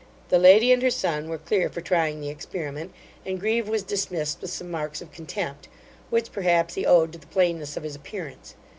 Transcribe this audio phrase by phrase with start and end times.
[0.29, 2.91] The lady and her son were clear for trying the experiment;
[3.23, 5.67] and Grieve was dismissed with some marks of contempt,
[6.09, 8.55] which, perhaps, he owed to the plainness of his appearance.